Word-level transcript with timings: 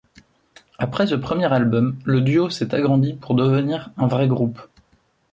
Après 0.79 1.05
ce 1.05 1.13
premier 1.13 1.53
album, 1.53 1.95
le 2.05 2.21
duo 2.21 2.49
s'est 2.49 2.73
agrandi 2.73 3.13
pour 3.13 3.35
devenir 3.35 3.91
un 3.97 4.07
vrai 4.07 4.27
groupe. 4.27 4.59